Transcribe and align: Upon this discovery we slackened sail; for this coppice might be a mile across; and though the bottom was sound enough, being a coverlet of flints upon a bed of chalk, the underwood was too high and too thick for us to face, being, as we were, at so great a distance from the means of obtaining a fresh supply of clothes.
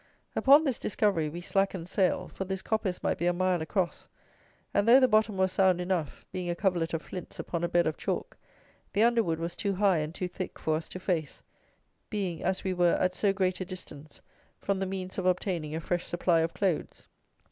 Upon 0.35 0.63
this 0.63 0.79
discovery 0.79 1.29
we 1.29 1.41
slackened 1.41 1.87
sail; 1.87 2.27
for 2.27 2.43
this 2.43 2.63
coppice 2.63 3.03
might 3.03 3.19
be 3.19 3.27
a 3.27 3.33
mile 3.33 3.61
across; 3.61 4.09
and 4.73 4.87
though 4.87 4.99
the 4.99 5.07
bottom 5.07 5.37
was 5.37 5.51
sound 5.51 5.79
enough, 5.79 6.25
being 6.31 6.49
a 6.49 6.55
coverlet 6.55 6.95
of 6.95 7.03
flints 7.03 7.37
upon 7.37 7.63
a 7.63 7.69
bed 7.69 7.85
of 7.85 7.97
chalk, 7.97 8.35
the 8.93 9.03
underwood 9.03 9.37
was 9.37 9.55
too 9.55 9.73
high 9.75 9.99
and 9.99 10.15
too 10.15 10.27
thick 10.27 10.57
for 10.57 10.75
us 10.75 10.89
to 10.89 10.99
face, 10.99 11.43
being, 12.09 12.41
as 12.41 12.63
we 12.63 12.73
were, 12.73 12.95
at 12.99 13.13
so 13.13 13.31
great 13.31 13.61
a 13.61 13.65
distance 13.65 14.21
from 14.57 14.79
the 14.79 14.87
means 14.87 15.19
of 15.19 15.27
obtaining 15.27 15.75
a 15.75 15.79
fresh 15.79 16.07
supply 16.07 16.39
of 16.39 16.55
clothes. 16.55 17.05